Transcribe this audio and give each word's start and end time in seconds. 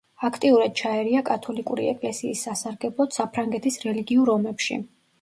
აქტიურად 0.27 0.71
ჩაერია 0.79 1.21
კათოლიკური 1.27 1.87
ეკლესიის 1.93 2.43
სასარგებლოდ, 2.49 3.17
საფრანგეთის 3.21 3.83
რელიგიურ 3.89 4.37
ომებში. 4.39 4.85